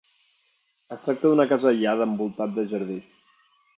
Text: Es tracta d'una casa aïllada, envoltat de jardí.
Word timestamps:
Es 0.95 1.03
tracta 1.09 1.27
d'una 1.33 1.47
casa 1.53 1.69
aïllada, 1.73 2.09
envoltat 2.13 2.57
de 2.57 2.67
jardí. 2.73 2.97